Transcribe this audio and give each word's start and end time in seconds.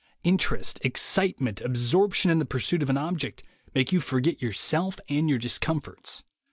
Interest, 0.23 0.79
excitement, 0.83 1.61
absorption 1.61 2.31
in 2.31 2.39
the 2.39 2.43
pursuit 2.43 2.81
of 2.81 2.89
an 2.89 2.97
object, 2.97 3.43
make 3.75 3.91
you 3.91 3.99
forget 4.01 4.41
yourself 4.41 4.99
and 5.09 5.29
your 5.29 5.37
dis 5.37 5.59
comforts. 5.59 6.23